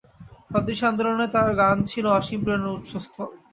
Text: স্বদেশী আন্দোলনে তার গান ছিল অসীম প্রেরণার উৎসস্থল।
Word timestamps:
স্বদেশী 0.49 0.83
আন্দোলনে 0.89 1.27
তার 1.35 1.49
গান 1.61 1.77
ছিল 1.89 2.05
অসীম 2.17 2.39
প্রেরণার 2.43 2.75
উৎসস্থল। 2.77 3.29